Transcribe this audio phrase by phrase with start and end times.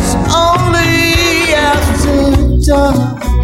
[0.00, 3.39] Says only after dark.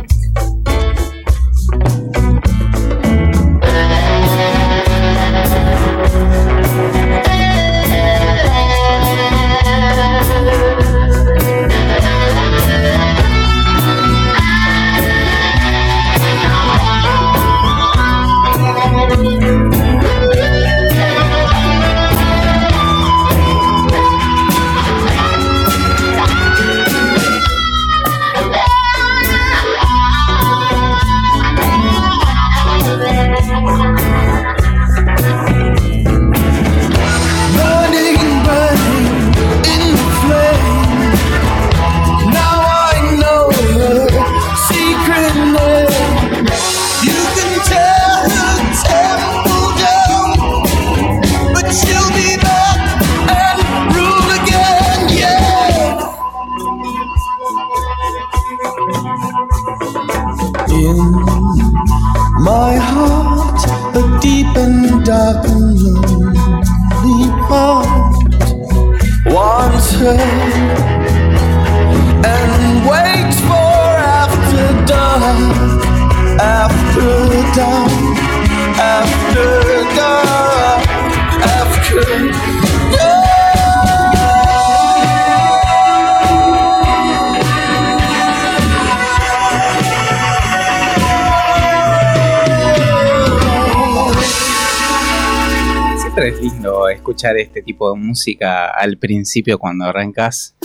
[97.26, 100.56] Escuchar este tipo de música al principio cuando arrancas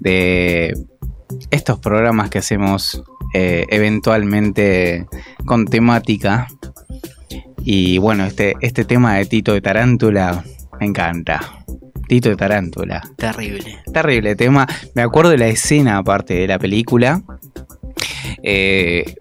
[0.00, 0.74] de
[1.50, 3.02] estos programas que hacemos
[3.34, 5.06] eh, eventualmente
[5.44, 6.48] con temática.
[7.64, 10.44] Y bueno, este, este tema de Tito de Tarántula
[10.80, 11.64] me encanta.
[12.08, 13.02] Tito de Tarántula.
[13.16, 13.78] Terrible.
[13.92, 14.66] Terrible tema.
[14.94, 17.22] Me acuerdo de la escena aparte de la película.
[18.42, 19.14] Eh,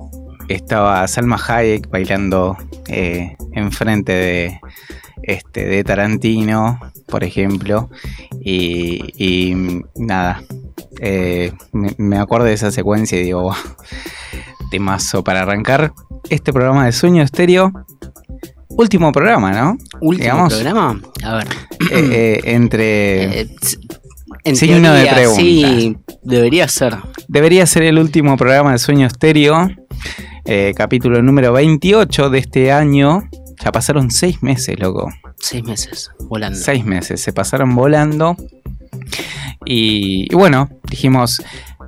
[0.50, 4.59] estaba Salma Hayek bailando eh, enfrente de,
[5.24, 7.90] este, de Tarantino, por ejemplo.
[8.42, 10.44] Y, y nada,
[11.00, 13.58] eh, me, acuerdo de esa secuencia y digo, "Buah,
[14.72, 15.94] temazo para arrancar
[16.30, 17.72] este programa de Sueño Estéreo.
[18.69, 19.78] Último programa, ¿no?
[20.00, 21.01] Último Digamos, programa.
[21.24, 21.48] A ver.
[21.92, 23.42] eh, eh, entre...
[24.44, 25.42] en signo de pregunta.
[25.42, 26.95] Sí, debería ser.
[27.28, 29.69] Debería ser el último programa de Sueño Estéreo,
[30.45, 33.30] eh, capítulo número 28 de este año.
[33.63, 35.12] Ya pasaron seis meses, loco.
[35.42, 36.58] Seis meses volando.
[36.60, 38.36] Seis meses, se pasaron volando.
[39.66, 41.42] Y, y bueno, dijimos,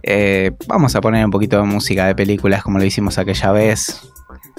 [0.03, 4.01] eh, vamos a poner un poquito de música de películas como lo hicimos aquella vez.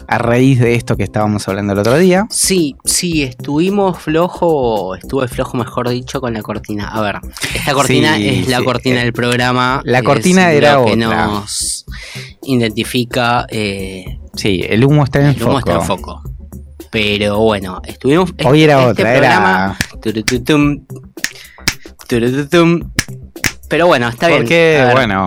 [0.06, 2.26] a raíz de esto que estábamos hablando el otro día.
[2.28, 6.88] Sí, sí, estuvimos flojo, estuve flojo mejor dicho con la cortina.
[6.88, 7.20] A ver,
[7.54, 9.80] esta cortina Sí, es la sí, cortina eh, del programa.
[9.84, 11.26] la es cortina era lo que otra.
[11.26, 11.86] nos
[12.42, 15.58] identifica eh, Sí, el humo está en el humo foco.
[15.60, 16.22] está en foco.
[16.94, 18.32] Pero bueno, estuvimos.
[18.44, 20.00] Hoy era este otra, programa, era.
[20.00, 20.84] turututum,
[22.06, 22.88] turututum.
[23.68, 24.42] Pero bueno, está bien.
[24.42, 25.26] Porque, bueno,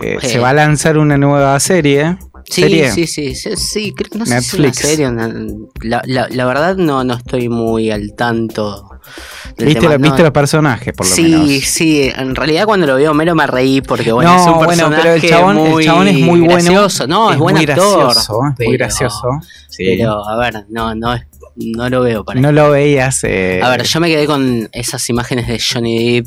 [0.00, 0.24] eh, Ok.
[0.24, 2.16] se va a lanzar una nueva serie.
[2.48, 2.90] Sí, serie.
[2.90, 5.10] sí, sí, sí, sí, creo que no sé si es una serie,
[5.82, 8.88] la, la, la verdad no, no estoy muy al tanto
[9.56, 10.02] del ¿Viste, tema, lo- no.
[10.08, 11.48] viste los personajes, por lo sí, menos?
[11.64, 14.68] sí, en realidad cuando lo veo Mero me reí porque bueno, No, es un bueno,
[14.68, 17.64] personaje pero el chabón- el muy, chabón es muy bueno, gracioso, no, es, buen muy
[17.64, 19.28] actor, gracioso, es pero- muy gracioso.
[19.68, 19.84] Sí.
[19.98, 21.26] Pero a ver, no, no, es-
[21.56, 23.24] no lo veo para no lo veías.
[23.24, 26.26] eh, A ver, yo me quedé con esas imágenes de Johnny Depp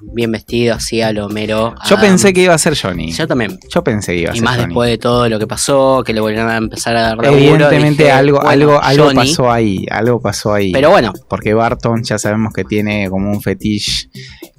[0.00, 1.74] bien vestido, así a lo mero.
[1.88, 3.12] yo a- pensé que iba a ser Johnny.
[3.12, 3.58] Yo también.
[3.68, 4.66] Yo pensé que iba a Y ser más Johnny.
[4.68, 8.12] después de todo lo que pasó, que le volvieron a empezar a dar Evidentemente dije,
[8.12, 10.72] algo, bueno, algo, algo Johnny, pasó ahí, algo pasó ahí.
[10.72, 14.08] Pero bueno, Porque Barton ya sabemos que tiene como un fetiche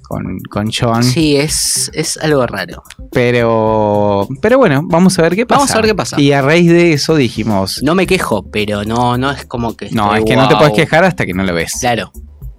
[0.02, 1.04] con, con John.
[1.04, 2.82] sí, es, es algo raro.
[3.12, 5.58] Pero, pero bueno, vamos a ver qué pasa.
[5.60, 6.20] Vamos a ver qué pasa.
[6.20, 9.88] Y a raíz de eso dijimos, No me quejo, pero no, no es como que.
[9.90, 11.74] no, estoy, es que no te puedes quejar hasta que no lo ves.
[11.80, 12.10] Claro.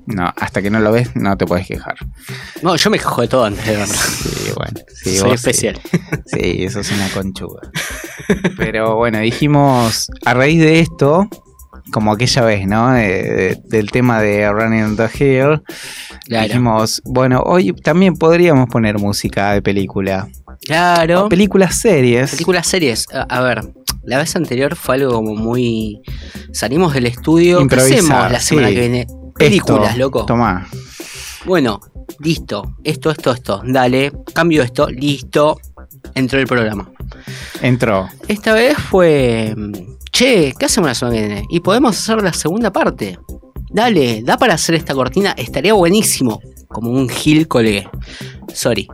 [0.07, 1.95] No, hasta que no lo ves no te puedes quejar.
[2.61, 3.93] No, yo me quejo de todo antes de verlo.
[3.93, 4.79] Sí, bueno.
[5.03, 5.35] Sí, Soy sí.
[5.35, 5.79] especial.
[6.25, 7.61] Sí, eso es una conchuga.
[8.57, 11.27] Pero bueno, dijimos, a raíz de esto,
[11.91, 12.91] como aquella vez, ¿no?
[12.93, 15.61] De- de- del tema de Running the Hill,
[16.25, 16.47] Claro.
[16.47, 20.27] dijimos, bueno, hoy también podríamos poner música de película.
[20.65, 21.27] Claro.
[21.29, 22.31] Películas series.
[22.31, 23.05] Películas series.
[23.13, 23.61] A, a ver,
[24.03, 26.01] la vez anterior fue algo como muy.
[26.53, 27.57] Salimos del estudio.
[27.57, 28.73] ¿Qué Improvisar, hacemos la semana sí.
[28.75, 29.07] que viene?
[29.37, 30.25] Películas, Esto, loco.
[30.25, 30.67] Tomá.
[31.45, 31.79] Bueno,
[32.19, 32.75] listo.
[32.83, 33.61] Esto, esto, esto.
[33.65, 34.11] Dale.
[34.33, 34.87] Cambio esto.
[34.89, 35.57] Listo.
[36.15, 36.91] Entró el programa.
[37.61, 38.07] Entró.
[38.27, 39.53] Esta vez fue.
[39.55, 39.71] mm,
[40.11, 41.45] Che, ¿qué hacemos la semana que viene?
[41.49, 43.17] Y podemos hacer la segunda parte.
[43.71, 45.31] Dale, da para hacer esta cortina.
[45.37, 46.41] Estaría buenísimo.
[46.67, 47.87] Como un Gil colegue.
[48.53, 48.87] Sorry.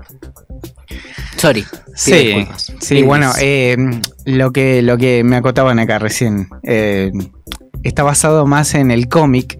[1.37, 1.65] Sorry.
[1.95, 2.73] Sí, disculpas.
[2.79, 3.75] sí, bueno, eh,
[4.25, 7.11] lo, que, lo que me acotaban acá recién eh,
[7.83, 9.59] está basado más en el cómic.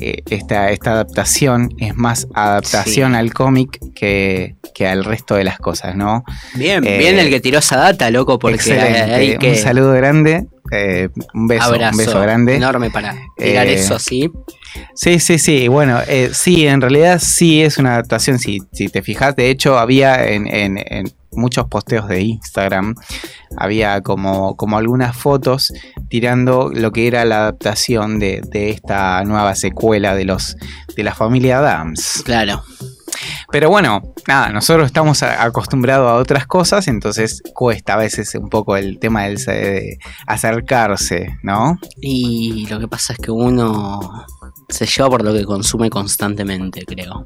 [0.00, 3.18] Eh, esta, esta adaptación es más adaptación Sí.
[3.18, 6.24] al cómic que, que al resto de las cosas, ¿no?
[6.54, 9.50] Bien, eh, bien el que tiró esa data, loco, porque hay que.
[9.50, 12.56] Un saludo grande, eh, un beso, abrazo un beso grande.
[12.56, 14.30] enorme para tirar eso así.
[14.94, 15.68] Sí, sí, sí.
[15.68, 16.00] Bueno,
[16.32, 18.38] sí, en realidad sí es una adaptación.
[18.38, 22.94] Si, si te fijas, de hecho, había en, en- en muchos posteos de Instagram,
[23.56, 25.72] había como, como algunas fotos
[26.08, 30.56] tirando lo que era la adaptación de, de esta nueva secuela de los
[30.96, 32.22] de la familia Adams.
[32.24, 32.62] Claro.
[33.50, 38.76] Pero bueno, nada, nosotros estamos acostumbrados a otras cosas, entonces cuesta a veces un poco
[38.76, 41.78] el tema del, de acercarse, ¿no?
[42.00, 44.26] Y lo que pasa es que uno
[44.68, 47.24] se lleva por lo que consume constantemente, creo.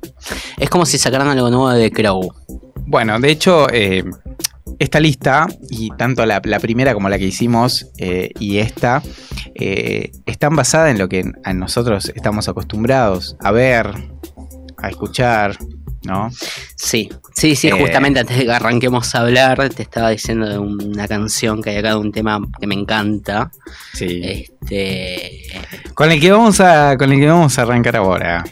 [0.59, 2.33] Es como si sacaran algo nuevo de Crow.
[2.91, 4.03] Bueno, de hecho, eh,
[4.81, 9.01] esta lista, y tanto la, la primera como la que hicimos, eh, y esta,
[9.55, 13.93] eh, están basadas en lo que a nosotros estamos acostumbrados a ver,
[14.77, 15.57] a escuchar,
[16.03, 16.31] ¿no?
[16.75, 17.77] Sí, sí, sí, Eh.
[17.79, 21.77] justamente antes de que arranquemos a hablar, te estaba diciendo de una canción que hay
[21.77, 23.53] acá de un tema que me encanta.
[23.95, 24.21] Sí.
[24.25, 25.43] Este
[25.95, 28.45] Con el que vamos a, con el que vamos a arrancar ahora,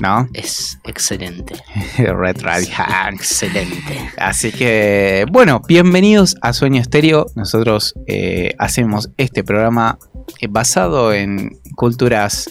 [0.00, 0.28] ¿no?
[0.32, 1.54] es excelente.
[1.98, 2.68] Red Radio.
[3.12, 4.10] Excelente.
[4.16, 7.26] Así que, bueno, bienvenidos a Sueño Estéreo.
[7.34, 9.98] Nosotros eh, hacemos este programa
[10.40, 12.50] eh, basado en culturas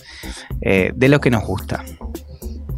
[0.62, 1.84] eh, de lo que nos gusta.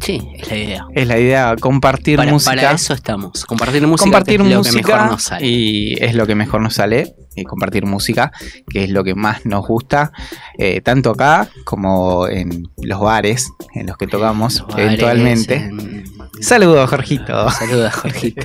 [0.02, 0.86] Sí, es la idea.
[0.94, 2.54] Es la idea compartir Para, música.
[2.56, 3.44] para eso estamos.
[3.44, 5.46] Compartir música compartir que es lo música que mejor nos sale.
[5.46, 7.14] y es lo que mejor nos sale.
[7.34, 8.30] Y compartir música,
[8.68, 10.12] que es lo que más nos gusta,
[10.58, 15.54] eh, tanto acá como en los bares en los que tocamos Los bares, eventualmente.
[15.54, 16.04] en-
[16.40, 17.48] Saludos, Jorgito.
[17.50, 18.42] Saludos, Jorgito.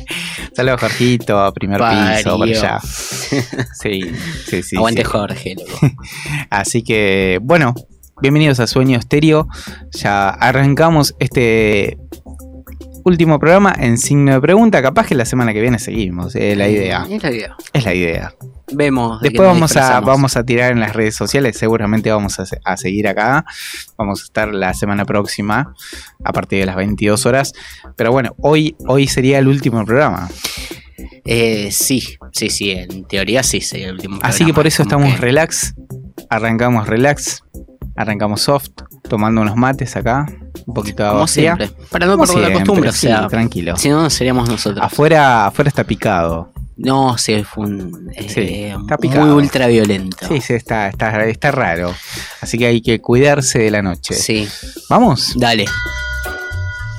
[0.54, 2.78] Saludos, Jorgito, primer piso, por allá.
[3.80, 4.02] Sí,
[4.46, 4.76] sí, sí.
[4.76, 5.08] Aguante sí.
[5.08, 5.94] Jorge, loco.
[6.50, 7.74] Así que, bueno,
[8.20, 9.48] bienvenidos a Sueño Estéreo.
[9.92, 11.98] Ya arrancamos este
[13.04, 14.82] último programa en signo de pregunta.
[14.82, 16.34] Capaz que la semana que viene seguimos.
[16.34, 17.06] Es la idea.
[17.10, 17.56] Es la idea.
[17.72, 18.34] Es la idea.
[18.72, 19.20] Vemos.
[19.20, 21.56] de Después vamos a, vamos a tirar en las redes sociales.
[21.56, 23.44] Seguramente vamos a, a seguir acá.
[23.96, 25.74] Vamos a estar la semana próxima
[26.24, 27.52] a partir de las 22 horas.
[27.96, 30.28] Pero bueno, hoy, hoy sería el último programa.
[31.24, 32.70] Eh, sí, sí, sí.
[32.72, 34.18] En teoría sí sería el último.
[34.22, 35.74] Así que programa, por eso como estamos que- relax.
[36.28, 37.44] Arrancamos relax.
[37.96, 38.68] Arrancamos soft.
[39.08, 40.26] Tomando unos mates acá.
[40.66, 41.56] Un poquito de agua Como fría.
[41.56, 41.86] siempre.
[41.90, 42.92] Para no Como perder la siempre, costumbre.
[42.92, 43.76] sí, o sea, tranquilo.
[43.76, 44.84] si no, seríamos nosotros.
[44.84, 46.52] Afuera, afuera está picado.
[46.76, 48.10] No, sí, fue un.
[48.14, 49.36] eh, Sí, está muy picado.
[49.36, 50.26] ultra violento.
[50.28, 51.94] Sí, sí, está, está, está raro.
[52.42, 54.14] Así que hay que cuidarse de la noche.
[54.14, 54.46] Sí,
[54.90, 55.32] Vamos.
[55.36, 55.64] dale.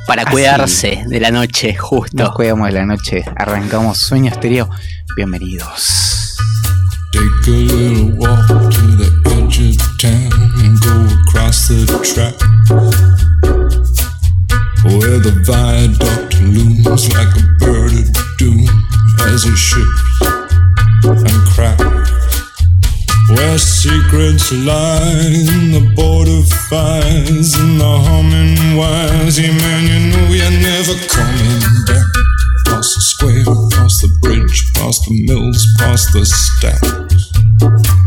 [0.07, 0.31] Para Así.
[0.31, 2.23] cuidarse de la noche, justo.
[2.23, 3.25] Nos cuidamos de la noche.
[3.35, 4.69] Arrancamos Sueño Estéreo.
[5.15, 6.37] Bienvenidos.
[7.11, 10.46] Take a little walk to the edge of town
[11.27, 12.35] across the track.
[14.83, 18.07] Where the viaduct looms like a bird of
[18.37, 18.63] doom
[19.27, 20.01] as it ships
[21.03, 21.83] and cracks.
[23.29, 29.39] Where secrets lie in the border fires and the humming wires.
[29.39, 32.07] Yeah, man, you know you're never coming back.
[32.65, 38.06] Past the square, past the bridge, past the mills, past the stacks.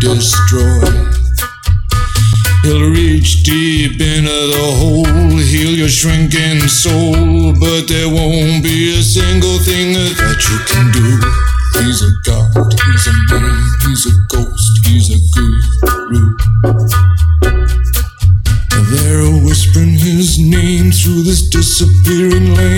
[0.00, 0.84] destroy.
[2.62, 9.02] He'll reach deep into the hole, heal your shrinking soul, but there won't be a
[9.02, 11.18] single thing that you can do.
[11.80, 12.50] He's a god,
[12.86, 16.36] he's a man, he's a ghost, he's a guru.
[18.90, 22.77] They're whispering his name through this disappearing land,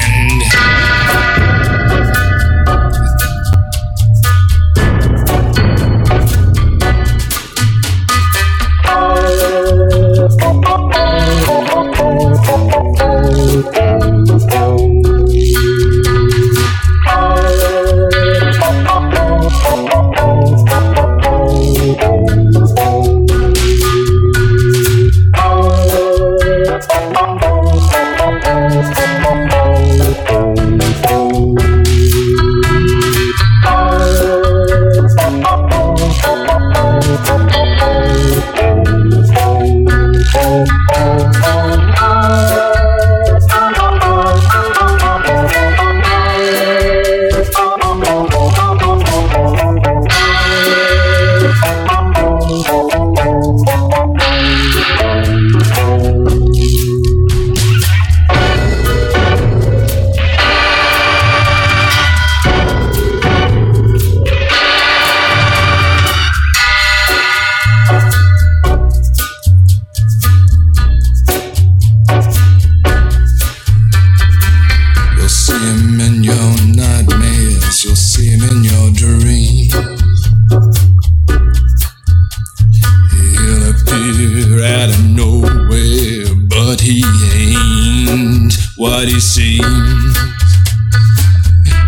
[89.11, 90.15] He seems.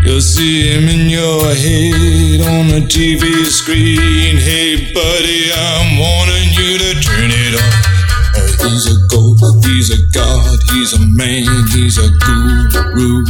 [0.03, 4.35] You'll see him in your head on the TV screen.
[4.35, 7.79] Hey, buddy, I'm warning you to turn it off.
[8.35, 13.23] Uh, he's a ghost, he's a god, he's a man, he's a guru.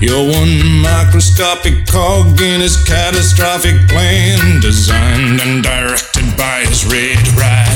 [0.00, 7.73] You're one microscopic cog in his catastrophic plan, designed and directed by his red right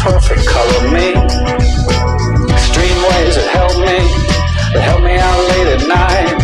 [0.00, 1.12] Perfect color me.
[2.56, 4.00] Extreme waves that held me,
[4.72, 6.40] that held me out late at night.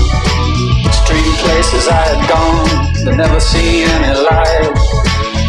[0.85, 2.69] Extreme places I had gone,
[3.09, 4.77] that never seen any light.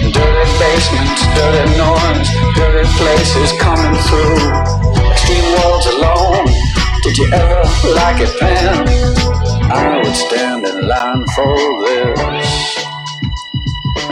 [0.08, 4.40] Dirty basements, dirty noise, dirty places coming through.
[5.12, 6.48] Extreme worlds alone.
[7.04, 7.60] Did you ever
[7.92, 8.88] like it, Pam?
[9.68, 12.52] I would stand in line for this.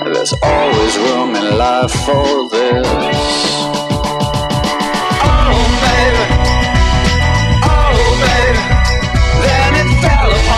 [0.03, 3.84] There's always room in life for this.
[10.01, 10.54] Fell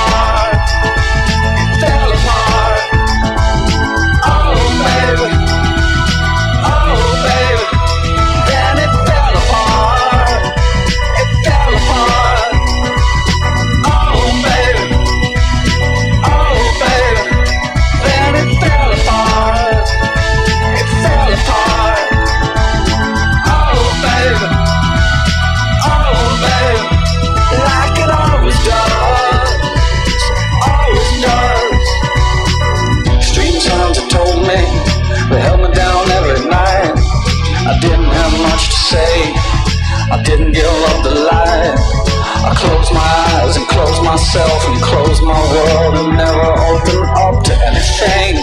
[44.18, 48.34] myself and close my world and never open up to anything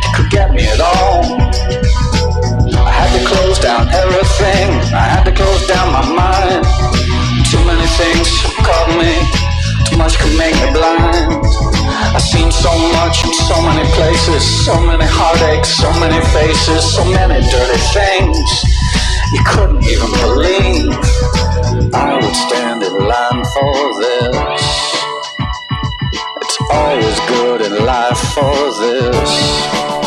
[0.00, 1.20] that could get me at all.
[2.72, 4.72] I had to close down everything.
[4.88, 6.64] I had to close down my mind.
[7.44, 9.12] Too many things caught me.
[9.84, 11.44] Too much could make me blind.
[12.16, 17.04] I've seen so much in so many places, so many heartaches, so many faces, so
[17.04, 18.73] many dirty things
[19.32, 20.92] you couldn't even believe.
[21.94, 24.94] I would stand in line for this.
[26.42, 30.03] It's always good in life for this.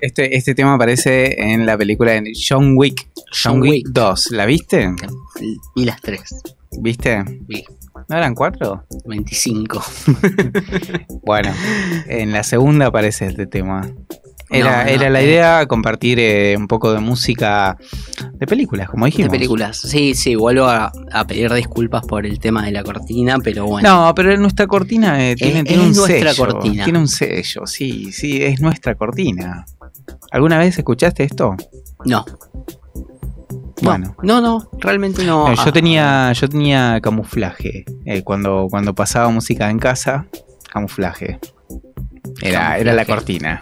[0.00, 3.08] Este, este tema aparece en la película de John Wick.
[3.16, 3.88] John, John Wick, Wick.
[3.88, 4.30] 2.
[4.32, 4.94] ¿La viste?
[5.74, 6.42] Vi las tres.
[6.72, 7.24] ¿Viste?
[7.46, 7.64] Vi
[8.08, 8.84] ¿No eran cuatro?
[9.06, 9.82] 25.
[11.22, 11.54] Bueno,
[12.06, 13.88] en la segunda aparece este tema.
[14.50, 15.24] Era, No, no, era la eh.
[15.24, 17.78] idea compartir eh, un poco de música
[18.38, 19.30] de películas, como De dijimos.
[19.30, 19.76] películas.
[19.78, 24.06] Sí, sí, vuelvo a, a pedir disculpas por el tema de la cortina, pero bueno.
[24.08, 26.46] No, pero nuestra cortina eh, tiene, Es- tiene es un nuestra sello.
[26.52, 26.84] cortina.
[26.84, 29.64] Tiene un sello, sí, sí, es nuestra cortina.
[30.32, 31.54] ¿Alguna vez escuchaste esto?
[32.04, 32.24] No.
[33.82, 34.16] Bueno.
[34.22, 35.50] No, no, realmente no.
[35.50, 37.84] Eh, Ah, yo tenía, yo tenía camuflaje.
[38.06, 40.26] eh, cuando, cuando pasaba música en casa,
[40.72, 41.38] camuflaje.
[42.40, 43.60] Era, era la cortina.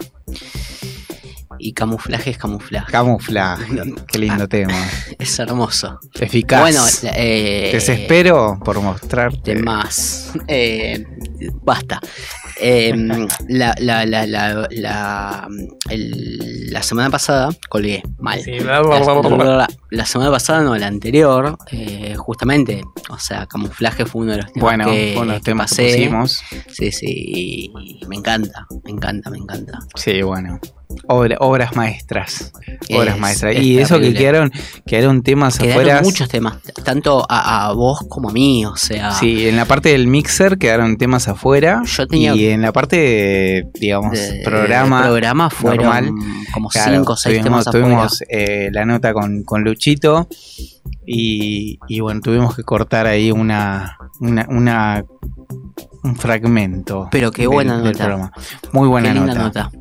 [1.65, 2.91] Y camuflaje es camuflaje.
[2.91, 3.63] Camuflaje.
[4.11, 4.73] Qué lindo tema.
[5.17, 5.97] es hermoso.
[6.19, 6.59] Eficaz.
[6.59, 6.83] Bueno,
[7.15, 9.55] eh, Desespero por mostrarte.
[9.55, 10.33] más.
[10.49, 11.05] Eh,
[11.63, 12.01] basta.
[12.59, 12.93] Eh,
[13.47, 15.47] la, la, la, la, la,
[15.89, 18.41] el- la semana pasada colgué mal.
[18.41, 24.37] Sí, La, semana pasada, no, la anterior, eh, justamente, o sea, camuflaje fue uno de
[24.39, 25.97] los temas Bueno, que, los que temas que pasé.
[25.97, 26.41] pusimos.
[26.71, 29.79] Sí, sí, y me encanta, me encanta, me encanta.
[29.95, 30.59] Sí, bueno.
[31.07, 32.51] Obra- obras maestras.
[32.87, 33.55] Es- obras maestras.
[33.55, 34.51] es Y eso que quedaron,
[34.85, 36.01] quedaron temas Quedaron afuera.
[36.03, 39.89] muchos temas, tanto a, a vos como a mí, o sea, Sí, en la parte
[39.89, 41.81] del mixer quedaron temas afuera.
[41.85, 45.01] Yo tenía- Y en la parte, digamos, de- programa.
[45.03, 46.11] de programa fueron normal.
[46.53, 50.27] como Claro, cinco o seis tuvimos, temas tuvimos eh, la nota con, con Luchito
[51.05, 55.03] y, y bueno, tuvimos que cortar ahí una, una, una-
[56.03, 57.07] un fragmento.
[57.11, 57.97] Pero qué buena del nota.
[58.05, 58.31] programa.
[58.73, 59.33] Muy buena Qué nota.
[59.35, 59.71] nota.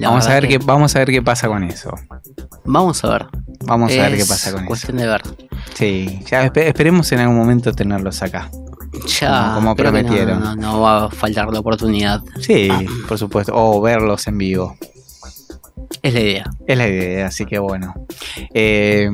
[0.00, 1.90] Vamos a, ver que- qué, vamos a ver qué pasa con eso.
[2.64, 3.26] Vamos a ver.
[3.64, 4.68] Vamos a ver qué Es pasa con eso.
[4.68, 5.22] cuestión de ver.
[5.74, 8.50] Sí, ya espe- esperemos en algún momento tenerlos acá.
[9.20, 10.40] Ya, Como- como creo que no- prometieron.
[10.42, 12.22] No, no va a faltar la oportunidad.
[12.40, 12.68] Sí,
[13.08, 13.52] por supuesto.
[13.54, 14.76] O verlos en vivo.
[16.02, 16.44] Es la idea.
[16.66, 17.94] Es la idea, así que bueno.
[18.54, 19.10] Eh,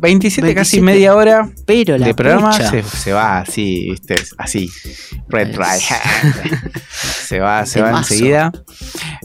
[0.00, 0.82] 27, casi 27.
[0.82, 4.14] media hora Pero la de programa se, se va así, ¿viste?
[4.38, 4.70] Así.
[5.28, 5.54] Red
[6.90, 8.52] se va, se va enseguida.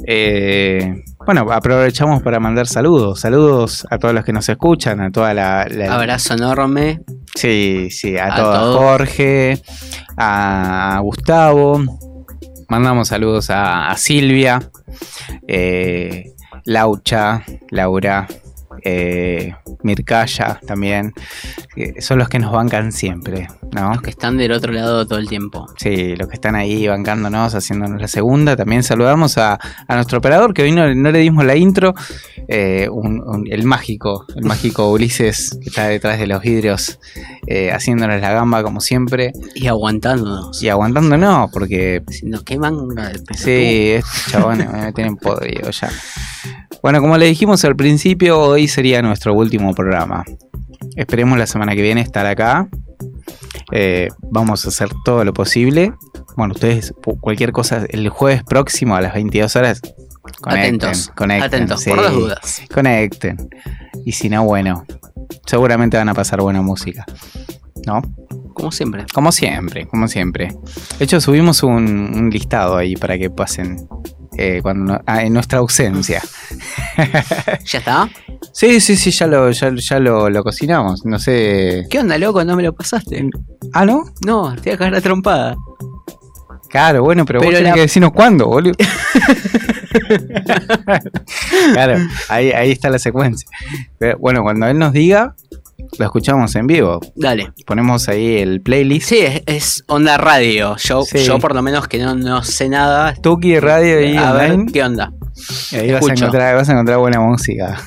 [0.06, 3.20] Eh, bueno, aprovechamos para mandar saludos.
[3.22, 5.68] Saludos a todos los que nos escuchan, a toda la.
[5.70, 7.02] la- abrazo enorme.
[7.38, 8.78] Sí, sí, a, A todos.
[8.78, 9.62] Jorge,
[10.18, 11.82] a Gustavo.
[12.68, 14.60] Mandamos saludos a, a Silvia,
[15.48, 16.34] eh,
[16.66, 18.28] Laucha, Laura,
[18.84, 21.14] eh, Mircaya también.
[21.76, 23.92] que son los que nos bancan siempre, ¿no?
[23.94, 25.66] Los que están del otro lado todo el tiempo.
[25.78, 28.56] Sí, los que están ahí bancándonos, haciéndonos la segunda.
[28.56, 31.94] También saludamos a, a nuestro operador, que hoy no, no le dimos la intro.
[32.50, 36.98] eh, un- un- el mágico, el mágico Ulises, que está detrás de los vidrios,
[37.46, 39.34] eh, haciéndonos la gamba como siempre.
[39.54, 40.64] Y aguantándonos.
[40.64, 42.02] Y aguantándonos, porque
[43.12, 43.36] de pelotudo.
[43.36, 45.90] sí, estos chabones me tienen podrido ya.
[46.88, 50.24] Bueno, como le dijimos al principio, hoy sería nuestro último programa.
[50.96, 52.70] Esperemos la semana que viene estar acá.
[53.74, 55.92] Eh, vamos a hacer todo lo posible.
[56.38, 59.82] Bueno, ustedes, cualquier cosa, el jueves próximo a las 22 horas,
[60.40, 60.76] conecten.
[60.76, 61.12] Atentos.
[61.14, 62.62] conecten, Atentos, sí, por las dudas.
[62.74, 63.50] Conecten.
[64.06, 64.86] Y si no, bueno,
[65.46, 67.06] seguramente van a pasar buena música.
[67.86, 68.02] ¿No?
[68.54, 69.06] Como siempre.
[69.14, 70.56] Como siempre, como siempre.
[70.98, 73.90] De hecho, subimos un, un listado ahí para que pasen
[74.38, 76.22] eh, cuando ah, en nuestra ausencia.
[77.66, 78.10] ¿Ya está?
[78.54, 81.06] Sí, sí, sí, ya lo, ya, ya lo, lo cocinamos.
[81.06, 81.86] No sé.
[81.90, 82.44] ¿Qué onda, loco?
[82.46, 83.30] ¿No me lo pasaste?
[83.74, 84.06] Ah, ¿no?
[84.26, 85.56] No, te voy a cagar la trompada.
[86.70, 88.74] Claro, bueno, pero, Pero vos tenés la- que decirnos cuándo, boludo.
[91.74, 91.98] claro,
[92.30, 93.48] ahí, ahí está la secuencia.
[93.98, 95.36] Pero, bueno, cuando él nos diga,
[95.98, 97.00] lo escuchamos en vivo.
[97.16, 97.52] Dale.
[97.66, 99.10] Ponemos ahí el playlist.
[99.10, 100.76] Sí, es, es onda radio.
[100.78, 101.24] Yo, Sí.
[101.24, 103.14] yo por lo menos que no, no sé nada.
[103.16, 105.12] Tuki Radio y a ver qué onda.
[105.72, 107.78] y ahí vas a, encontrar, vas a encontrar buena música.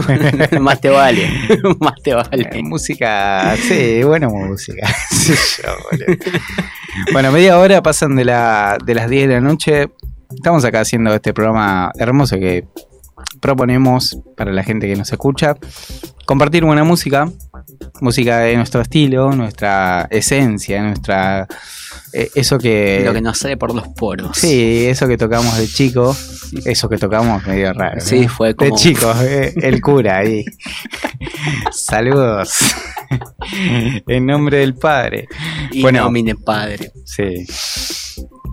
[0.60, 1.28] Más te vale.
[1.80, 2.62] Más te Eh, vale.
[2.62, 4.88] música, sí, buena música.
[5.10, 5.72] Sí, yo,
[7.12, 9.88] bueno, media hora pasan de, la, de las 10 de la noche.
[10.34, 12.64] Estamos acá haciendo este programa hermoso que
[13.40, 15.56] proponemos para la gente que nos escucha.
[16.26, 17.28] Compartir buena música,
[18.00, 21.46] música de nuestro estilo, nuestra esencia, nuestra...
[22.12, 23.02] eh, eso que...
[23.04, 24.36] Lo que nos sale por los poros.
[24.38, 26.16] Sí, eso que tocamos de chico,
[26.64, 28.00] eso que tocamos medio raro.
[28.00, 28.28] Sí, ¿no?
[28.28, 28.76] fue De como.
[28.76, 30.44] chicos, eh, el cura ahí.
[31.72, 32.74] Saludos.
[34.06, 35.28] en nombre del Padre.
[35.72, 36.02] Y bueno.
[36.02, 36.92] nomine padre.
[37.04, 37.46] Sí.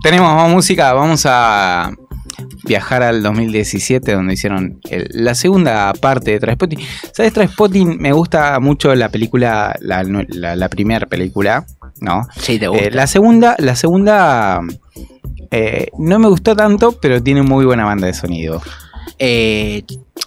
[0.02, 1.90] Tenemos más música, vamos a
[2.64, 6.78] viajar al 2017 donde hicieron el- la segunda parte de Trainspotting.
[7.12, 7.32] ¿Sabes?
[7.32, 11.64] Trainspotting me gusta mucho la película, la, la, la primera película,
[12.00, 12.26] ¿no?
[12.36, 12.84] Sí, te gusta.
[12.84, 14.60] Eh, la segunda, la segunda
[15.50, 18.60] Eh, no me gustó tanto, pero tiene muy buena banda de sonido.
[19.18, 19.82] Eh,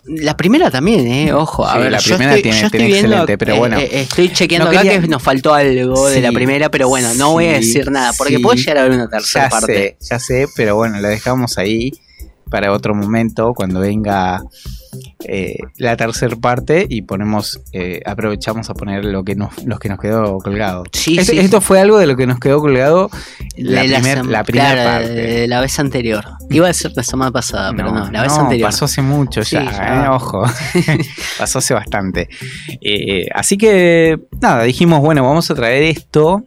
[0.05, 1.65] la primera también, eh, ojo.
[1.65, 3.77] A Sí, ver, la primera estoy- tiene- viendo, excelente, pero bueno.
[3.77, 7.13] eh, estoy chequeando No acá quería- que nos faltó algo de la primera, pero bueno,
[7.15, 9.97] no voy a decir nada, porque puede llegar a haber una tercera Ya parte.
[9.99, 11.91] sé, ya sé, pero bueno, la dejamos ahí
[12.49, 14.41] para otro momento, cuando venga
[15.25, 19.89] eh, la tercera parte y ponemos, eh, aprovechamos a poner lo que nos, los que
[19.89, 20.83] nos quedó colgado.
[20.93, 21.39] Sí, Esto, sí.
[21.39, 23.09] esto fue algo de lo que nos quedó colgado
[23.57, 25.13] la, De primer- la primera claro, parte.
[25.13, 26.23] de la vez anterior.
[26.49, 28.67] Iba a decir la semana pasada, pero no, la vez no, anterior.
[28.69, 30.05] pasó hace mucho ya, ya.
[30.05, 30.43] eh, ojo.
[31.39, 32.29] pasó hace bastante.
[33.33, 36.43] Así que, nada, dijimos, bueno, vamos a traer esto.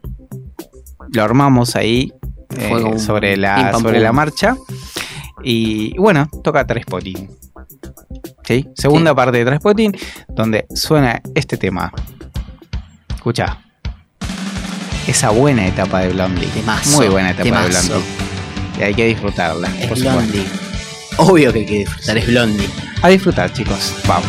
[1.13, 2.13] Lo armamos ahí
[2.99, 4.57] sobre, la, sobre la marcha.
[5.43, 7.31] Y bueno, toca Traspotting.
[8.51, 8.67] ¿Sí?
[8.75, 9.97] Segunda parte de Traspotting,
[10.29, 11.93] donde suena este tema.
[13.15, 13.61] Escucha.
[15.07, 16.49] Esa buena etapa de Blondie.
[16.49, 17.69] Temazo, Muy buena etapa temazo.
[17.69, 18.11] de Blondie.
[18.77, 19.69] Y hay que disfrutarla.
[19.79, 20.21] Es por supuesto.
[20.21, 20.47] Blondie.
[21.19, 22.69] Obvio que hay que disfrutar, es Blondie.
[23.03, 23.95] A disfrutar, chicos.
[24.09, 24.27] Vamos.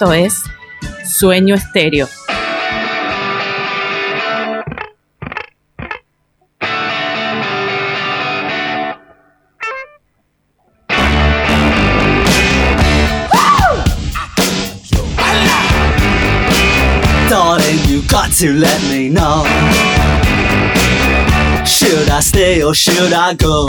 [0.00, 0.44] Esto es
[1.04, 2.08] Sueño Estéreo.
[18.08, 19.44] Got to let me know.
[21.64, 23.68] Should I stay or should I go?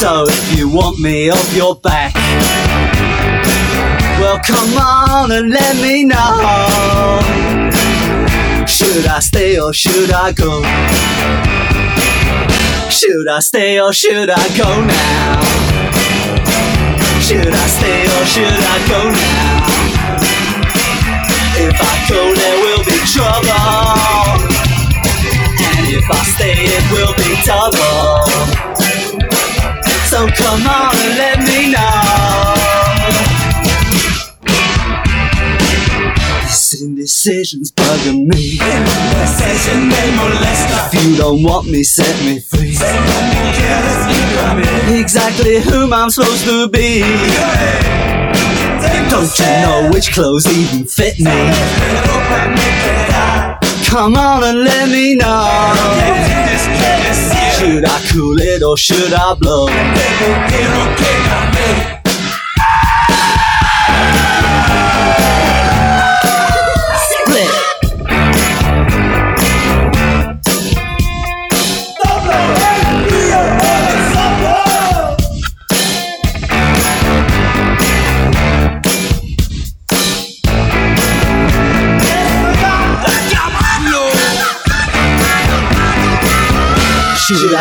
[0.00, 2.14] So if you want me off your back,
[4.18, 7.20] well come on and let me know.
[8.66, 10.62] Should I stay or should I go?
[12.90, 15.42] Should I stay or should I go now?
[17.20, 19.72] Should I stay or should I go now?
[21.54, 24.42] If I go, there will be trouble.
[25.62, 28.31] And if I stay, it will be double.
[37.22, 38.58] These indecisions bugging me.
[40.92, 42.76] If you don't want me, set me free.
[44.98, 47.02] Exactly whom I'm supposed to be.
[49.10, 51.30] Don't you know which clothes even fit me?
[53.86, 55.46] Come on and let me know.
[57.56, 59.68] Should I cool it or should I blow?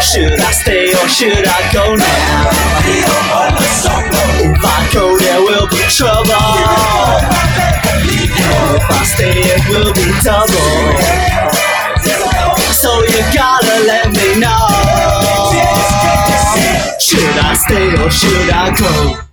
[0.00, 2.50] Should I stay or should I go now?
[4.38, 6.32] If I go, there will be trouble.
[8.04, 11.16] If I stay, it will be double.
[12.72, 14.68] So you gotta let me know.
[16.98, 19.25] Should I stay or should I go?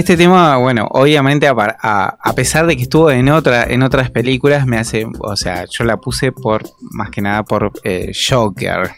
[0.00, 3.82] Este, tema, bueno, obviamente a, par- a- a pesar de que estuvo en otra, en
[3.82, 8.10] otras películas, me hace, o sea, yo la puse por, más que nada por eh,
[8.28, 8.90] Joker,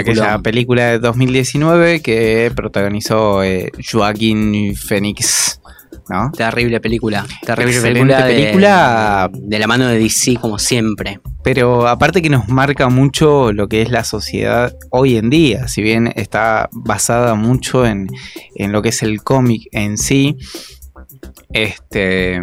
[0.00, 5.60] aquella película de 2019 que protagonizó eh, Joaquín Phoenix,
[6.08, 6.30] ¿no?
[6.32, 7.26] Terrible película.
[7.44, 8.26] Terrible película.
[8.26, 9.30] de- película.
[9.32, 11.20] De, la mano de DC, como siempre.
[11.42, 15.82] Pero aparte que nos marca mucho lo que es la sociedad hoy en día, si
[15.82, 18.08] bien está basada mucho en,
[18.54, 20.36] en lo que es el cómic en sí,
[21.52, 22.40] este,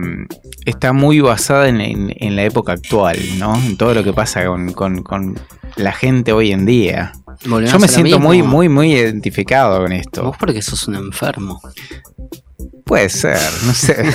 [0.66, 3.55] está muy basada en, en- en la época actual, ¿no?
[3.55, 5.39] En todo lo que pasa con, con- con
[5.76, 7.14] la gente hoy en día.
[7.45, 8.28] Volvemos Yo me siento mismo.
[8.28, 10.24] muy, muy, muy identificado con esto.
[10.24, 11.59] Vos porque sos un enfermo.
[12.91, 13.95] Puede ser, no sé.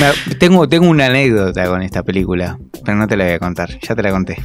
[0.00, 3.78] No, tengo, tengo una anécdota con esta película, pero no te la voy a contar,
[3.80, 4.42] ya te la conté.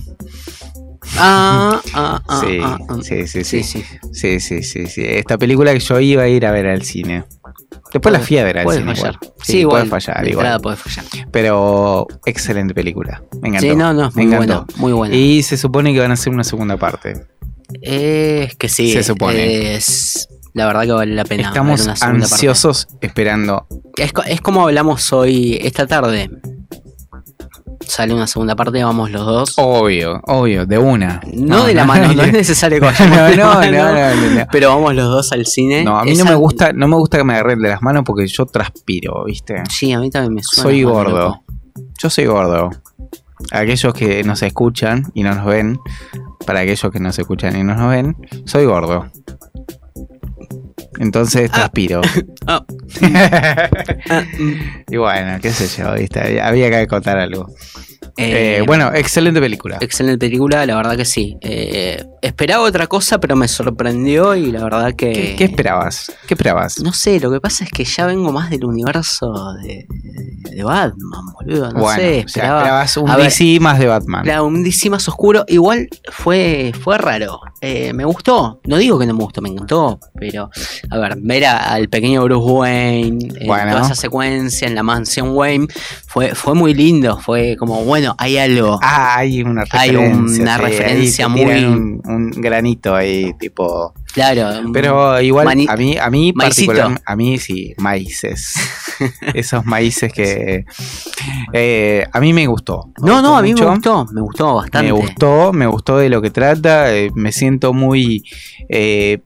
[1.17, 2.97] Ah, ah, ah, Sí, ah, ah.
[3.01, 3.83] sí, sí, sí, sí.
[4.13, 4.39] sí.
[4.39, 5.01] Sí, sí, sí.
[5.03, 7.23] Esta película que yo iba a ir a ver al cine.
[7.91, 8.85] Después la fui a ver al cine.
[8.95, 9.15] fallar.
[9.15, 9.33] igual.
[9.41, 9.89] Sí, Sí, igual.
[9.89, 10.61] puede fallar, igual.
[10.61, 11.05] puede fallar.
[11.31, 13.23] Pero excelente película.
[13.41, 13.67] Me encantó.
[13.67, 14.65] Sí, no, no, me muy encantó.
[14.67, 14.79] buena.
[14.79, 15.15] Muy buena.
[15.15, 17.25] Y se supone que van a hacer una segunda parte.
[17.81, 18.93] Es que sí.
[18.93, 19.73] Se supone.
[19.75, 21.47] Es, la verdad que vale la pena.
[21.47, 22.33] Estamos una segunda parte.
[22.35, 23.67] ansiosos esperando.
[23.97, 26.29] Es, es como hablamos hoy, esta tarde.
[27.81, 29.53] Sale una segunda parte, vamos los dos.
[29.57, 31.19] Obvio, obvio, de una.
[31.33, 34.47] no, de la mano, no es necesario que vayamos no, no, no, no, no.
[34.51, 35.83] Pero vamos los dos al cine.
[35.83, 38.03] No, a mí no me gusta, no me gusta que me agarren de las manos
[38.05, 39.63] porque yo transpiro, ¿viste?
[39.69, 40.69] Sí, a mí también me suena.
[40.69, 41.17] Soy gordo.
[41.17, 41.43] loco.
[41.97, 42.69] Yo soy gordo.
[43.51, 45.79] Aquellos que nos escuchan y no nos ven,
[46.45, 49.11] para aquellos que nos escuchan y no nos ven, soy gordo.
[50.99, 52.01] Entonces transpiro.
[52.47, 52.65] Ah.
[54.09, 54.53] Ah, mm.
[54.89, 56.41] y bueno, qué sé yo, ¿viste?
[56.41, 57.47] Había que contar algo.
[58.17, 59.77] Eh, Eh, bueno, excelente película.
[59.81, 61.37] Excelente película, la verdad que sí.
[61.41, 65.11] Eh, esperaba otra cosa, pero me sorprendió y la verdad que.
[65.13, 66.11] ¿Qué, qué esperabas?
[66.27, 66.79] ¿Qué esperabas?
[66.79, 69.31] No sé, lo que pasa es que ya vengo más del universo
[69.63, 69.85] de,
[70.51, 71.71] de Batman, boludo.
[71.71, 72.59] No bueno, sé, o sea, esperaba.
[72.59, 74.23] esperabas un ver, DC más de Batman.
[74.23, 75.43] Claro, un DC más oscuro.
[75.47, 77.39] Igual fue, fue raro.
[77.61, 78.59] Me gustó.
[78.65, 79.99] No digo que no me gustó, me encantó.
[80.19, 80.49] Pero,
[80.89, 83.71] a ver, ver a- al pequeño Bruce Wayne Bueno.
[83.71, 85.67] toda esa secuencia en la mansión Wayne
[86.07, 87.19] fue, fue muy lindo.
[87.19, 88.79] Fue como, bueno, hay algo.
[88.81, 90.43] Ah, hay una Hay referencia.
[90.43, 93.93] una sí, referencia ahí muy- Un, un granito ahí, tipo.
[94.13, 94.69] Claro.
[94.73, 96.73] Pero igual, Mani- a mí, a mí Maicito.
[96.73, 98.55] particular, a mí sí, maíces.
[99.33, 100.65] Esos maíces que.
[101.53, 102.89] eh, a mí me gustó.
[103.01, 103.63] me No, gustó no, a mí mucho.
[103.65, 104.05] me gustó.
[104.11, 104.85] Me gustó bastante.
[104.87, 106.93] Me gustó, me gustó de lo que trata.
[106.93, 108.23] eh, me siento muy.
[108.69, 109.19] eh,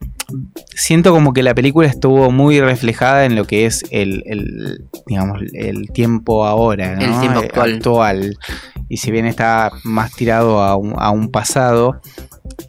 [0.76, 5.41] siento como que la película estuvo muy reflejada en lo que es el, el, digamos,
[5.53, 7.01] el tiempo ahora, ¿no?
[7.01, 7.73] El tiempo actual.
[7.76, 8.38] actual.
[8.89, 12.01] Y si bien está más tirado a un, a un pasado,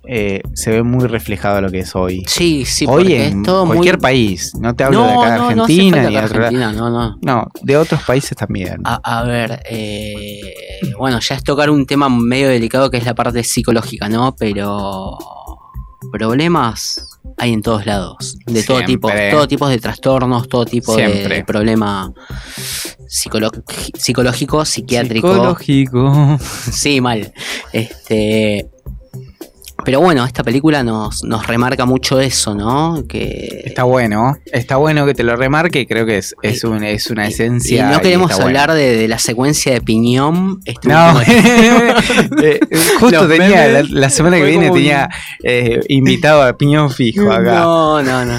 [0.08, 2.24] eh, se ve muy reflejado lo que es hoy.
[2.26, 4.02] Sí, sí, hoy en es todo cualquier muy.
[4.02, 4.54] país.
[4.58, 6.20] No te hablo no, de acá de Argentina no ni de.
[6.20, 7.18] Argentina, no, no.
[7.22, 8.80] No, de otros países también.
[8.84, 10.52] A, a ver, eh,
[10.98, 14.34] bueno, ya es tocar un tema medio delicado que es la parte psicológica, ¿no?
[14.36, 15.18] Pero
[16.12, 21.06] problemas hay en todos lados, de todo tipo, todo tipo de trastornos, todo tipo de,
[21.06, 21.36] Siempre.
[21.36, 22.12] de problema
[23.08, 26.38] psicológico, psiquiátrico, Psicológico.
[26.72, 27.32] sí, mal.
[27.72, 28.66] Este,
[29.86, 33.04] pero bueno, esta película nos, nos remarca mucho eso, ¿no?
[33.08, 37.08] Que Está bueno, está bueno que te lo remarque, creo que es, es, un- es
[37.08, 37.88] una y esencia.
[37.90, 38.44] no queremos bueno.
[38.46, 40.60] hablar de, de la secuencia de piñón.
[40.66, 41.20] este No,
[42.42, 42.60] Eh,
[43.00, 45.08] justo Los tenía, la, semana que viene tenía
[45.42, 47.60] eh, invitado a Piñón Fijo acá.
[47.60, 48.38] No, no, no.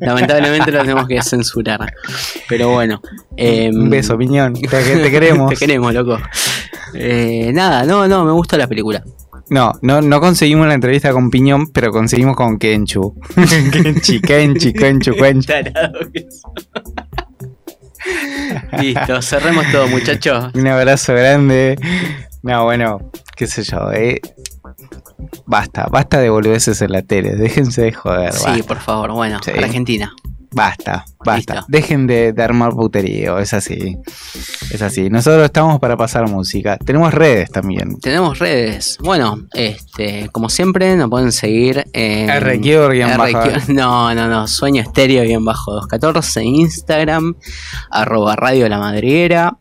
[0.00, 1.92] Lamentablemente lo tenemos que censurar.
[2.48, 3.02] Pero bueno.
[3.36, 5.50] eh, Un beso, Piñón, te, te queremos.
[5.50, 6.18] Te queremos, loco.
[6.94, 9.02] Eh, nada, no, no, me gustó la película.
[9.50, 13.14] No, no, no conseguimos la entrevista con Piñón, pero conseguimos con Kenchu.
[13.72, 15.52] Kenchi, Kenchi, Kenchu, Kenchu.
[18.80, 20.50] Listo, cerremos todo, muchachos.
[20.54, 21.76] Un abrazo grande.
[22.42, 24.20] No, bueno, qué sé yo, eh.
[25.46, 29.38] Basta, basta de boludeces en la tele, déjense de joder, Sí, basta, por favor, bueno,
[29.44, 29.50] Sí.
[29.52, 30.14] Argentina.
[30.54, 31.54] Basta, basta.
[31.54, 31.66] Listo.
[31.68, 33.96] Dejen de, de armar puterío, es así.
[34.70, 35.10] Es así.
[35.10, 36.76] Nosotros estamos para pasar música.
[36.78, 37.98] Tenemos redes también.
[38.00, 38.98] Tenemos redes.
[39.00, 42.28] Bueno, este, como siempre, nos pueden seguir en.
[42.28, 43.44] RQ, guion bajo.
[43.68, 44.46] No, no, no.
[44.46, 46.44] Sueño estéreo bien bajo 214.
[46.44, 47.34] Instagram.
[47.90, 49.58] Arroba Radio La Madriguera.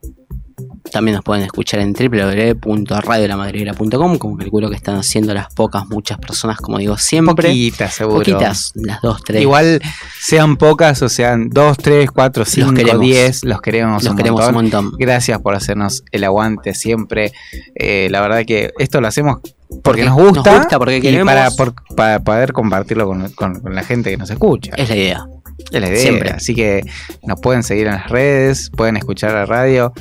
[0.92, 4.18] También nos pueden escuchar en www.radiolamadriguera.com.
[4.18, 7.48] Como calculo que están haciendo las pocas, muchas personas, como digo siempre.
[7.50, 8.20] Poquitas, seguro.
[8.20, 9.42] Poquitas, las dos, tres.
[9.42, 9.82] Igual
[10.20, 13.02] sean pocas o sean dos, tres, cuatro, cinco, queremos.
[13.02, 14.56] diez, los queremos, los un queremos montón.
[14.56, 14.92] un montón.
[15.00, 17.32] Gracias por hacernos el aguante siempre.
[17.76, 19.38] Eh, la verdad que esto lo hacemos
[19.82, 23.60] porque, Porque nos gusta, nos gusta, porque y para, por- para poder compartirlo con, con-
[23.62, 24.74] con la gente que nos escucha.
[24.76, 25.26] Es la idea.
[25.72, 26.00] Es la idea.
[26.02, 26.30] Siempre.
[26.30, 26.84] Así que
[27.24, 29.92] nos pueden seguir en las redes, pueden escuchar la radio.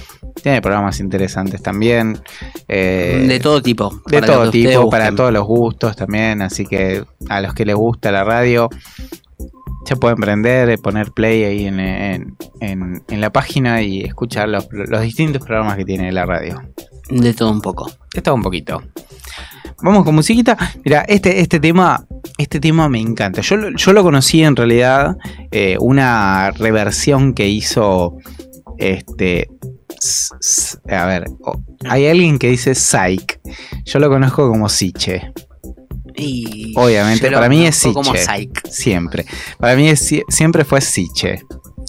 [0.41, 2.21] Tiene programas interesantes también.
[2.69, 4.01] eh, de todo tipo.
[4.07, 5.17] de todo tipo, para busquen.
[5.17, 6.43] todos los gustos también.
[6.43, 8.69] Así que a los que les gusta la radio,
[9.85, 14.49] se pueden prender, eh, poner play ahí en, en- en- en la página y escuchar
[14.49, 16.63] los, los distintos programas que tiene la radio.
[17.11, 17.91] De todo un poco.
[18.15, 18.81] Está un poquito.
[19.83, 20.57] Vamos con musiquita.
[20.85, 22.07] Mira, este, este tema.
[22.39, 23.41] Este tema me encanta.
[23.43, 25.17] Yo, lo- yo lo conocí en realidad.
[25.51, 28.17] eh, una reversión que hizo.
[28.79, 29.49] Este.
[30.91, 31.25] A ver.
[31.89, 33.41] hay alguien que dice Psych.
[33.85, 35.33] Yo lo conozco como Siche.
[36.15, 38.19] Y Obviamente, para mí es como Siche.
[38.25, 38.67] Psych.
[38.69, 39.25] Siempre.
[39.59, 41.43] Para mí es sie- siempre fue Siche.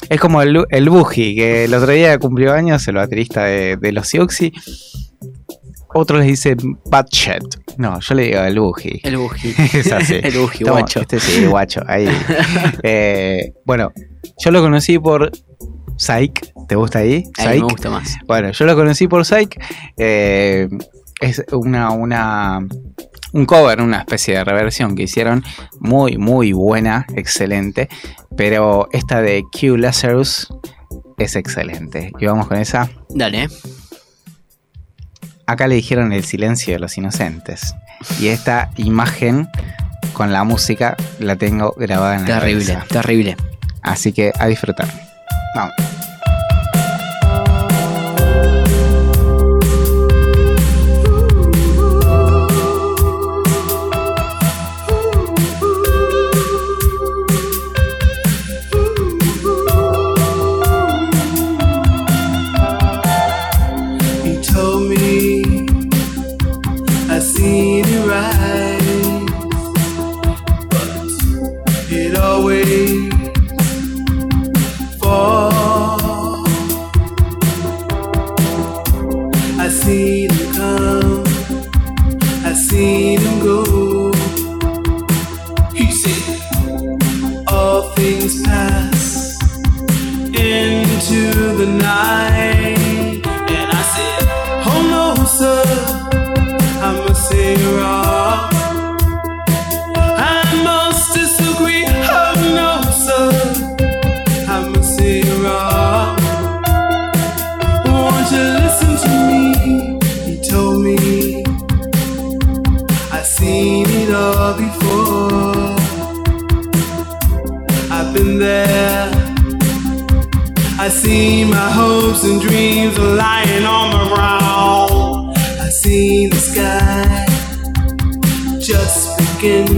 [0.09, 3.91] Es como el, el Buji, que el otro día cumplió años, el baterista de, de
[3.91, 4.51] los Siouxsie.
[5.95, 7.43] Otros les dicen Batchet.
[7.77, 9.01] No, yo le digo el Buji.
[9.03, 9.53] El Buji.
[9.73, 10.15] Es así.
[10.23, 11.01] el Buji, guacho.
[11.01, 11.81] Este sí, guacho.
[11.87, 12.07] Ahí.
[12.83, 13.91] Eh, bueno,
[14.43, 15.31] yo lo conocí por
[15.97, 16.53] Psych.
[16.67, 17.23] ¿Te gusta ahí?
[17.37, 17.63] A mí me Psych.
[17.63, 18.15] gusta más.
[18.25, 19.59] Bueno, yo lo conocí por Psych.
[19.97, 20.67] eh,
[21.21, 22.59] es una, una,
[23.31, 25.43] un cover, una especie de reversión que hicieron
[25.79, 27.87] muy, muy buena, excelente.
[28.35, 30.47] Pero esta de Q Lazarus
[31.17, 32.11] es excelente.
[32.19, 32.89] Y vamos con esa.
[33.09, 33.47] Dale.
[35.45, 37.75] Acá le dijeron el silencio de los inocentes.
[38.19, 39.47] Y esta imagen
[40.13, 43.37] con la música la tengo grabada en la Terrible, terrible.
[43.81, 44.87] Así que a disfrutar.
[45.53, 45.93] Vamos.
[83.03, 83.82] I seen him go.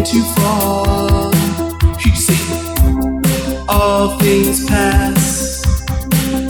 [0.05, 1.31] To fall.
[2.05, 2.37] You see,
[3.67, 5.63] all things pass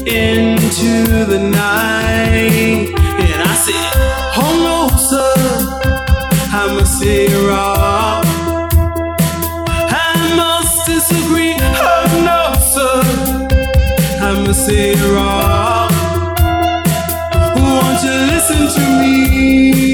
[0.05, 2.91] into the night.
[2.97, 3.91] And I said,
[4.35, 5.33] Oh no, sir,
[6.51, 8.25] I must say you're wrong.
[9.89, 11.55] I must disagree.
[11.59, 12.41] Oh no,
[12.73, 13.01] sir.
[14.21, 15.91] I must say it wrong.
[17.55, 19.84] Won't you listen to me?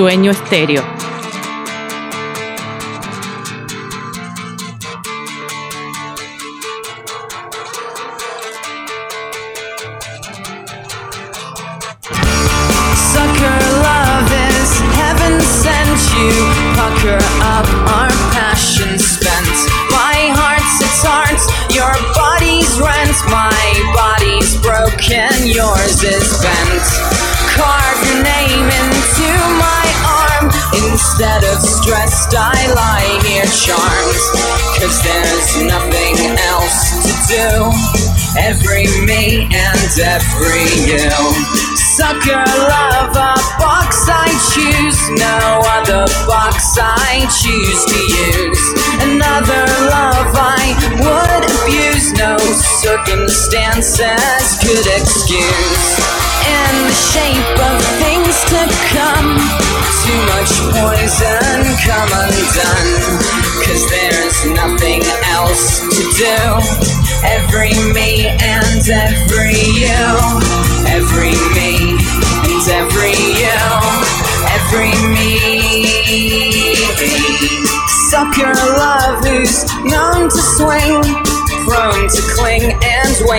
[0.00, 0.99] Sueño estéreo.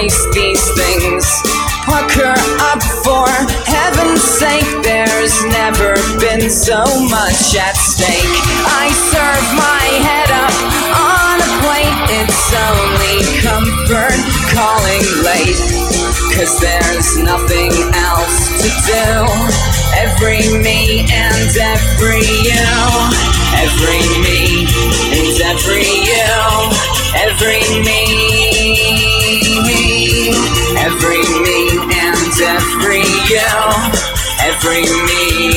[0.02, 1.26] embrace these things.
[1.86, 2.34] Pucker
[2.72, 3.28] up for
[3.70, 8.38] heaven's sake, there's never been so much at stake.
[8.66, 10.58] I serve my head up
[10.98, 14.18] on a plate, it's only comfort
[14.54, 15.60] calling late.
[16.34, 19.28] Cause there's nothing else to do.
[19.98, 22.70] Every me and every you.
[23.54, 24.66] Every me
[25.14, 26.32] and every you.
[27.14, 28.41] Every me.
[33.32, 33.72] girl
[34.44, 35.56] every meeting.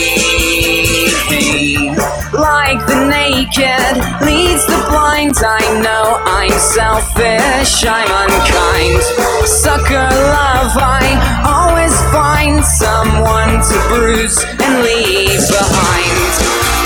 [2.30, 9.02] Like the naked leads the blind, I know I'm selfish, I'm unkind.
[9.46, 10.06] Sucker
[10.38, 16.30] love, I always find someone to bruise and leave behind.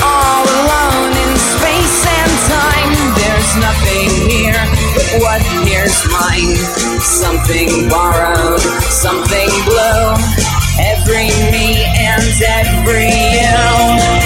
[0.00, 4.64] All alone in space and time, there's nothing here
[4.96, 6.56] but what here's mine.
[7.00, 10.47] Something borrowed, something blue
[10.78, 14.17] every me and every you.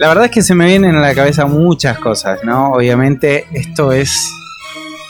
[0.00, 2.72] La verdad es que se me vienen a la cabeza muchas cosas, ¿no?
[2.72, 4.32] Obviamente esto es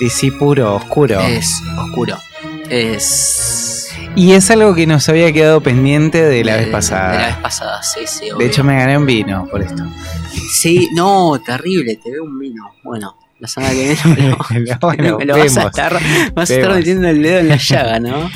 [0.01, 1.21] DC puro, oscuro.
[1.21, 2.19] Es oscuro.
[2.69, 3.93] Es.
[4.17, 7.27] Y es algo que nos había quedado pendiente de la vez De la pasada.
[7.29, 8.31] vez pasada, sí, sí.
[8.37, 9.85] De hecho me gané un vino por esto.
[10.53, 12.73] Sí, no, terrible, te veo un vino.
[12.83, 14.39] Bueno, la semana que viene me lo,
[14.81, 16.01] bueno, me lo vas a estar,
[16.35, 18.29] vas a estar metiendo el dedo en la llaga, ¿no?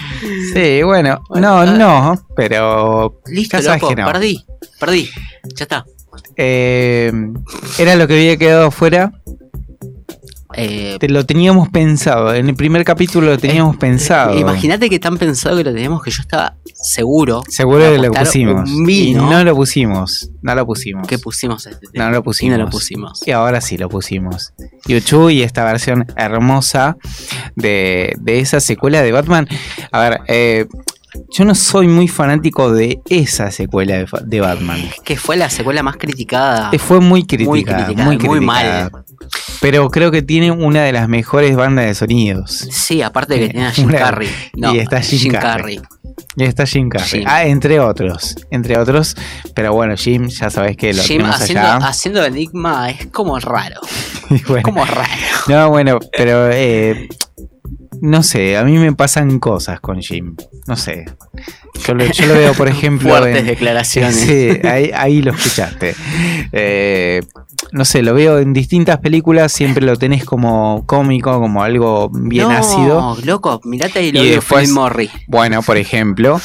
[0.53, 2.15] Sí, bueno, Bueno, no, ah.
[2.15, 4.07] no, pero Listo, loco, no.
[4.07, 4.47] perdí,
[4.79, 5.11] perdí.
[5.57, 5.85] Ya está.
[6.37, 7.13] Eh,
[7.79, 9.13] era lo que había quedado afuera.
[10.57, 12.33] Eh, Te lo teníamos pensado.
[12.33, 14.39] En el primer capítulo lo teníamos pensado.
[14.39, 17.43] Imagínate que tan pensado que lo teníamos que yo estaba seguro.
[17.49, 18.71] Seguro que lo pusimos.
[18.71, 20.31] Y no lo pusimos.
[20.43, 21.09] No lo pusimos.
[21.09, 22.55] que pusimos este No lo pusimos.
[22.55, 23.27] Y no lo pusimos.
[23.27, 24.53] Y ahora sí lo pusimos.
[24.87, 26.97] Yuchu y esta versión hermosa
[27.57, 29.49] de, de esa secuela de Batman.
[29.91, 30.67] A ver, eh,
[31.31, 34.81] yo no soy muy fanático de esa secuela de, Batman.
[35.05, 36.71] Que fue la secuela más criticada.
[36.73, 37.51] Eh, Fue muy crítica.
[37.51, 38.91] Muy Muy, criticada, muy mal.
[39.61, 42.51] Pero creo que tiene una de las mejores bandas de sonidos.
[42.71, 44.29] Sí, aparte de que tiene a Jim Una- Carrey.
[44.55, 45.81] No, y está Jim Carrey.
[46.37, 47.09] Y está Jim Carrey.
[47.21, 47.25] Jim.
[47.27, 48.35] Ah, entre otros.
[48.51, 49.17] Entre otros.
[49.55, 51.87] Pero bueno, Jim, ya sabes que lo Jim tenemos haciendo, allá.
[51.89, 53.81] haciendo Enigma es como raro.
[54.49, 55.11] Bueno, Como raro.
[55.49, 57.09] No, bueno, pero eh,
[58.05, 60.37] no sé, a mí me pasan cosas con Jim.
[60.67, 61.05] No sé.
[61.87, 63.09] Yo lo, yo lo veo, por ejemplo.
[63.11, 64.17] Fuertes en- declaraciones.
[64.17, 65.95] Sí, ahí, ahí lo escuchaste.
[66.53, 67.21] Eh,
[67.73, 72.49] no sé, lo veo en distintas películas, siempre lo tenés como cómico, como algo bien
[72.49, 73.17] no, ácido.
[73.25, 75.11] loco, mirate ahí lo Y de después- Phil Morris.
[75.27, 76.41] Bueno, por ejemplo,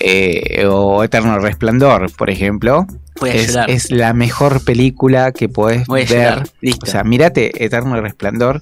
[0.00, 2.86] eh, o Eterno Resplandor, por ejemplo.
[3.24, 6.42] Es, es la mejor película que podés ver.
[6.82, 8.60] O sea, mirate Eterno Resplandor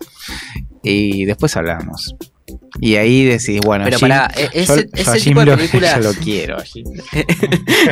[0.82, 2.14] y después hablamos.
[2.80, 5.56] Y ahí decís, bueno, Pero Jim- e- yo- ese, yo ese Jim tipo de lo-
[5.56, 5.96] películas.
[5.96, 6.56] yo lo quiero.
[6.64, 6.84] Jim.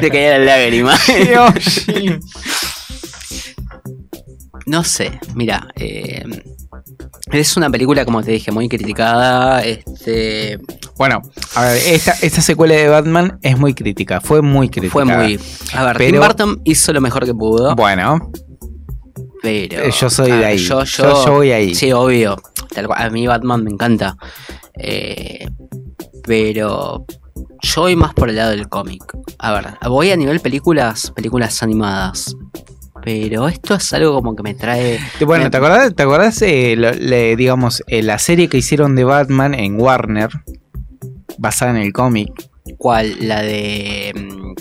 [0.00, 0.98] Te caía la lágrima.
[1.06, 2.20] Dios, Jim.
[4.66, 6.22] No sé, mira, eh,
[7.32, 9.62] es una película, como te dije, muy criticada.
[9.64, 10.58] Este,
[10.96, 11.22] Bueno,
[11.56, 14.92] a ver, esta, esta secuela de Batman es muy crítica, fue muy crítica.
[14.92, 15.40] fue muy.
[15.74, 18.30] A ver, Pero- Tim Burton hizo lo mejor que pudo, Bueno,
[19.42, 19.82] pero.
[19.82, 20.58] eh, yo soy de ahí.
[20.58, 21.74] Yo, Yo, yo- yo voy ahí.
[21.74, 22.36] Sí, obvio.
[22.96, 24.16] A mí Batman me encanta.
[24.74, 25.46] Eh,
[26.24, 27.04] pero
[27.62, 29.02] yo voy más por el lado del cómic.
[29.38, 32.34] A ver, voy a nivel películas, películas animadas.
[33.02, 34.98] Pero esto es algo como que me trae.
[35.26, 38.94] Bueno, me- ¿te acordás, te acordás eh, lo- le- digamos, eh, la serie que hicieron
[38.94, 40.28] de Batman en Warner,
[41.38, 42.30] basada en el cómic?
[42.76, 43.16] ¿Cuál?
[43.26, 44.54] La de mm,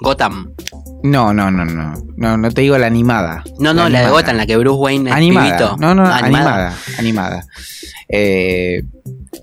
[0.00, 0.54] Gotham.
[1.02, 1.94] No, no, no, no.
[2.16, 3.42] No, no te digo la animada.
[3.58, 4.10] No, no, la, de animada.
[4.10, 5.46] Gotham, la que Bruce Wayne es Animada.
[5.56, 5.76] pibito.
[5.78, 6.74] No, no, Ah, animada.
[6.98, 7.44] Animada.
[8.08, 8.82] Eh,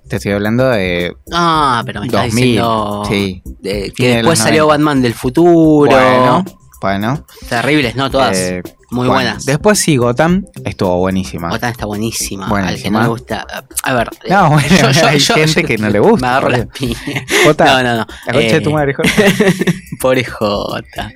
[0.07, 2.43] te estoy hablando de Ah, pero me estás 2000.
[2.45, 3.41] diciendo Sí.
[3.61, 4.77] de- que de después salió 90.
[4.77, 5.91] Batman del futuro.
[5.91, 6.45] Bueno,
[6.81, 7.25] bueno.
[7.47, 8.09] Terribles, ¿no?
[8.09, 8.37] Todas.
[8.37, 8.61] Eh,
[8.91, 9.13] muy bueno.
[9.13, 9.45] buenas.
[9.45, 11.49] Después sí, Gotham estuvo buenísima.
[11.49, 12.47] Gotham está buenísima.
[12.47, 13.45] Al que no le gusta.
[13.83, 14.09] A ver.
[14.23, 14.67] eh, No, bueno,
[15.07, 16.99] hay gente que no le gusta, Me agarro las piñas.
[17.45, 18.07] Jota, No, no, no.
[18.27, 19.09] la concha de tu Eh, madre, Jota.
[20.01, 21.11] Pobre Jota.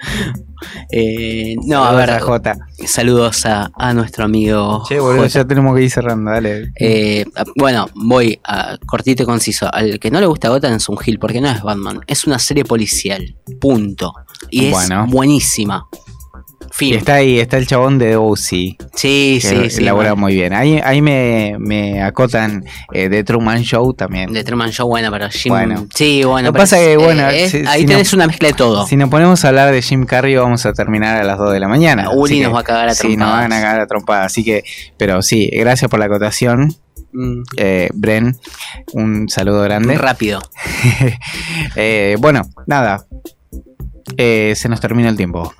[0.91, 2.19] Eh, no, a ver.
[2.19, 2.55] Jota.
[2.85, 4.83] Saludos a, a nuestro amigo.
[4.87, 5.27] Che, boludo, Jota.
[5.29, 6.71] ya tenemos que ir cerrando, dale.
[6.79, 9.73] Eh, bueno, voy a cortito y conciso.
[9.73, 12.01] Al que no le gusta Gotham es un Gil, porque no es Batman.
[12.07, 13.35] Es una serie policial.
[13.59, 14.13] Punto.
[14.49, 15.07] Y es Bueno.
[15.07, 15.87] buenísima.
[16.71, 16.93] Fin.
[16.93, 18.37] Y está ahí, está el chabón de OC.
[18.37, 19.39] Sí, sí,
[19.69, 19.81] sí.
[19.81, 20.21] elabora bueno.
[20.21, 20.53] muy bien.
[20.53, 24.33] Ahí, ahí me, me acotan eh, The Truman Show también.
[24.33, 25.51] De Truman Show, bueno, pero Jim.
[25.53, 25.85] Bueno.
[25.93, 26.47] Sí, bueno.
[26.47, 28.53] Lo pero pasa es- que, bueno, eh, si- ahí si tenés no- una mezcla de
[28.55, 28.87] todo.
[28.87, 31.59] Si nos ponemos a hablar de Jim Carrey vamos a terminar a las 2 de
[31.59, 32.09] la mañana.
[32.09, 33.41] Uli nos que- va a cagar a Sí, nos trompadas.
[33.49, 34.23] van a cagar a trompada.
[34.25, 34.63] Así que,
[34.97, 36.73] pero sí, gracias por la acotación.
[37.11, 38.35] Mm, Eh, Bren,
[38.93, 39.95] un saludo grande.
[39.95, 40.41] rápido.
[41.75, 43.05] Eh, bueno, nada.
[44.17, 45.53] Eh, se nos termina el tiempo.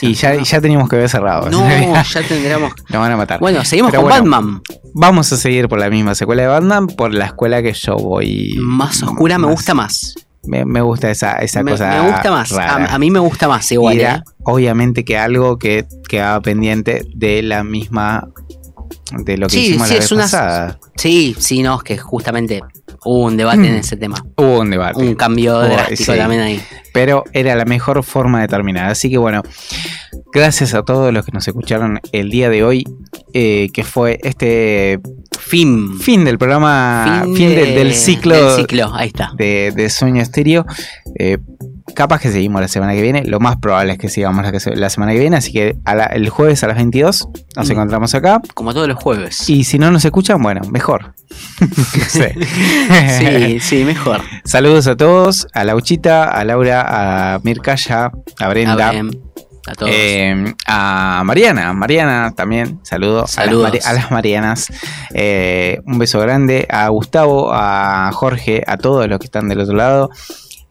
[0.00, 1.50] Y ya, ya teníamos que ver cerrado.
[1.50, 2.72] No, ya tendríamos.
[2.88, 3.40] Nos van a matar.
[3.40, 4.62] Bueno, seguimos Pero con bueno, Batman.
[4.94, 8.54] Vamos a seguir por la misma secuela de Batman, por la escuela que yo voy.
[8.60, 10.14] Más oscura me gusta más.
[10.44, 12.02] Me, me gusta esa, esa Me, cosa.
[12.02, 12.50] me gusta más.
[12.50, 12.86] rara.
[12.86, 13.98] A, a mí me gusta más igual.
[14.00, 14.22] era, eh.
[14.44, 18.28] obviamente que algo que quedaba pendiente de la misma.
[19.24, 20.78] de lo que Sí, hicimos sí, la es vez una- pasada.
[20.96, 22.60] Sí, sí, no, es que justamente
[23.04, 23.78] hubo un debate en Mm.
[23.78, 24.24] ese tema.
[24.36, 24.98] Hubo un debate.
[25.00, 26.18] Un cambio Hubo- drástico sí.
[26.18, 26.62] también ahí.
[26.94, 28.90] pero era la mejor forma de terminar.
[28.90, 29.42] Así que bueno,
[30.32, 32.84] gracias a todos los que nos escucharon el día de hoy,
[33.32, 35.00] eh, que fue este
[35.38, 35.98] Fin.
[35.98, 39.32] fin del programa, fin, de- del, del ciclo, del ciclo, ahí está.
[39.36, 40.64] De, de Sueño Estéreo.
[41.18, 41.38] Eh,
[41.94, 44.60] capaz que seguimos la semana que viene, lo más probable es que sigamos la, que
[44.60, 47.68] se- la semana que viene, así que a la- el jueves a las 22 nos
[47.68, 47.72] Mm.
[47.72, 48.40] encontramos acá.
[48.54, 49.48] Como todos los jueves.
[49.48, 51.14] Y si no nos escuchan, bueno, mejor.
[53.18, 54.20] Sí, sí, mejor.
[54.44, 58.92] Saludos a todos, a Lauchita, a Laura, a Mirkaya, a Brenda.
[59.68, 59.92] A, todos.
[59.94, 63.86] Eh, a Mariana, Mariana también, saludo a las, Saludos.
[63.86, 64.66] A las Marianas.
[65.14, 69.76] Eh, un beso grande a Gustavo, a Jorge, a todos los que están del otro
[69.76, 70.10] lado.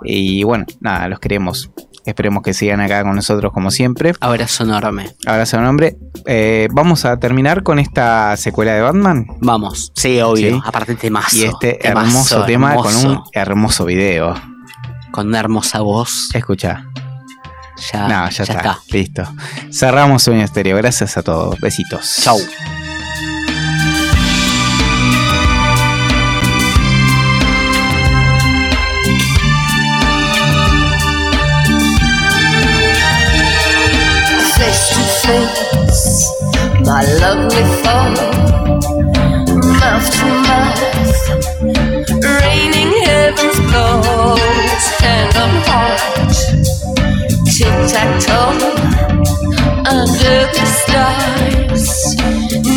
[0.04, 1.72] Y bueno, nada, los queremos.
[2.06, 4.14] Esperemos que sigan acá con nosotros como siempre.
[4.20, 5.14] Abrazo enorme.
[5.26, 5.98] Abrazo de nombre.
[6.26, 9.28] Eh, vamos a terminar con esta secuela de Batman.
[9.40, 9.92] Vamos.
[9.96, 10.56] Sí, obvio.
[10.56, 10.62] Sí.
[10.66, 11.36] Aparte temazo.
[11.38, 13.86] Y este temazo, hermoso tema con un hermoso.
[13.86, 14.34] video.
[15.12, 16.30] Con una hermosa voz.
[16.34, 16.86] Escucha.
[17.92, 18.80] Ya, no, ya, está.
[18.90, 19.24] Listo.
[19.72, 20.78] Cerramos Sueño Estéreo.
[20.78, 21.60] Gracias a todos.
[21.60, 22.18] Besitos.
[22.22, 22.40] Chau.
[36.86, 38.14] My lovely foe,
[39.80, 40.80] mouth to mouth,
[42.42, 46.36] raining heaven's blows, hand on heart,
[47.46, 48.58] tic tac toe,
[49.86, 52.16] under the stars,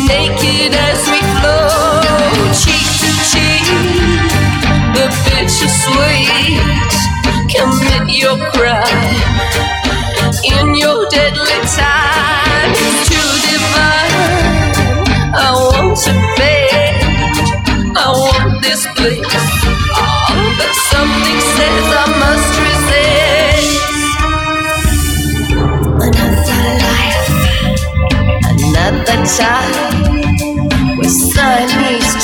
[0.07, 1.89] naked as we flow,
[2.61, 3.65] cheek to cheek,
[4.95, 6.93] the bittersweet,
[7.49, 9.15] commit your crime
[10.43, 12.34] in your deadly time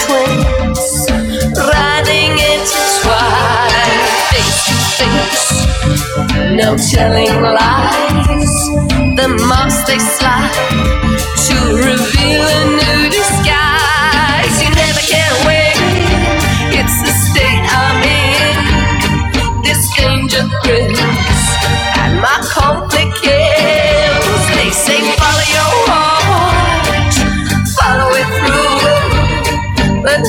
[0.03, 1.09] twins,
[1.57, 2.33] riding
[4.29, 5.61] face to face
[6.55, 8.55] no telling lies.
[9.15, 10.51] The most they slide
[11.45, 12.80] to reveal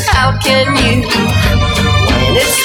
[0.08, 1.02] how can you?
[1.06, 2.61] When it's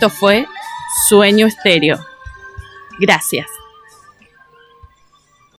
[0.00, 0.46] Esto fue
[1.08, 2.02] Sueño Estéreo.
[2.98, 3.49] Gracias.